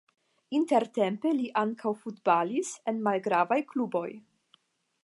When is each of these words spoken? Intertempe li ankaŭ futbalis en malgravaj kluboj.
Intertempe 0.59 1.33
li 1.41 1.45
ankaŭ 1.63 1.93
futbalis 2.01 2.73
en 2.93 3.05
malgravaj 3.11 3.61
kluboj. 3.75 4.07